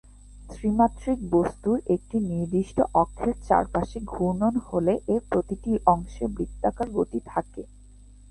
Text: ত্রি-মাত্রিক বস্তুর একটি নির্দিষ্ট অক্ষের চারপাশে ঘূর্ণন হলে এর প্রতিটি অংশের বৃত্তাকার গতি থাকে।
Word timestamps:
ত্রি-মাত্রিক 0.49 1.19
বস্তুর 1.33 1.77
একটি 1.95 2.17
নির্দিষ্ট 2.29 2.77
অক্ষের 2.95 3.35
চারপাশে 3.47 3.97
ঘূর্ণন 4.11 4.53
হলে 4.67 4.93
এর 5.07 5.21
প্রতিটি 5.31 5.71
অংশের 5.87 6.29
বৃত্তাকার 6.35 6.87
গতি 6.97 7.19
থাকে। 7.25 7.61